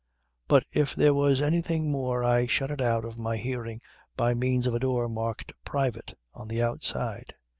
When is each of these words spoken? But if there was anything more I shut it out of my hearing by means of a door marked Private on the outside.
But 0.47 0.63
if 0.71 0.95
there 0.95 1.13
was 1.13 1.43
anything 1.43 1.91
more 1.91 2.23
I 2.23 2.47
shut 2.47 2.71
it 2.71 2.81
out 2.81 3.05
of 3.05 3.19
my 3.19 3.37
hearing 3.37 3.81
by 4.17 4.33
means 4.33 4.65
of 4.65 4.73
a 4.73 4.79
door 4.79 5.07
marked 5.07 5.53
Private 5.63 6.15
on 6.33 6.47
the 6.47 6.59
outside. 6.59 7.35